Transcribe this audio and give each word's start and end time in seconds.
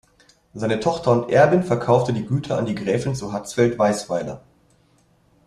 Seine 0.55 0.79
Tochter 0.79 1.11
und 1.11 1.29
Erbin 1.29 1.61
verkaufte 1.61 2.11
die 2.11 2.25
Güter 2.25 2.57
an 2.57 2.65
die 2.65 2.73
Gräfin 2.73 3.13
zu 3.13 3.33
Hatzfeld-Weisweiler. 3.33 4.41